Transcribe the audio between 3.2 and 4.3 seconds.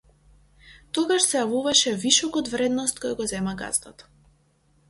го зема газдата.